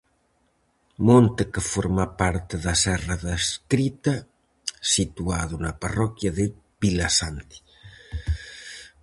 [1.07, 4.13] Monte que forma parte da serra da Escrita,
[4.93, 6.45] situado na parroquia de
[6.81, 7.57] Vilasante.